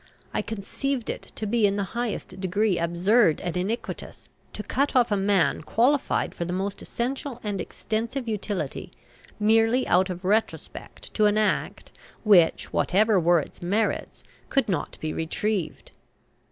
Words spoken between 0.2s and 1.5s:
"I conceived it to